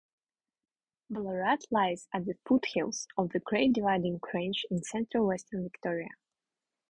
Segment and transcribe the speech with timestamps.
[1.11, 6.09] Ballarat lies at the foothills of the Great Dividing Range in Central Western Victoria.